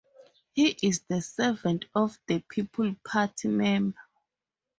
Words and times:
He 0.53 0.69
is 0.81 1.01
the 1.01 1.21
Servant 1.21 1.85
of 1.93 2.17
the 2.25 2.39
People 2.49 2.95
party 3.05 3.49
member. 3.49 3.99